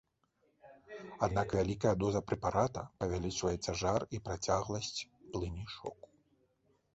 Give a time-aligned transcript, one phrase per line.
[1.27, 4.91] Аднак вялікая доза прэпарата павялічвае цяжар і працягласць
[5.37, 6.11] плыні шоку.